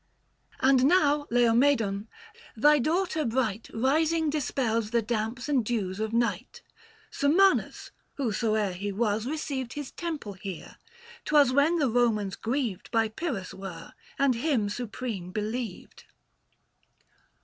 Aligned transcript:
And 0.61 0.85
now 0.85 1.27
Laomedon, 1.29 2.07
thy 2.57 2.79
daughter 2.79 3.23
bright 3.23 3.69
Rising 3.71 4.31
dispels 4.31 4.89
the 4.89 5.03
damps 5.03 5.47
and 5.47 5.63
dews 5.63 5.99
of 5.99 6.11
night; 6.11 6.63
Summanus, 7.11 7.91
whosoe'er 8.17 8.71
he 8.71 8.91
was, 8.91 9.27
received 9.27 9.73
His 9.73 9.91
temple 9.91 10.33
here: 10.33 10.77
'twas 11.25 11.53
when 11.53 11.75
the 11.77 11.87
Romans 11.87 12.35
grieved 12.35 12.89
880 12.91 12.91
By 12.91 13.09
Pyrrhus 13.09 13.53
were, 13.53 13.93
and 14.17 14.33
him 14.33 14.69
supreme 14.69 15.29
believed. 15.31 16.05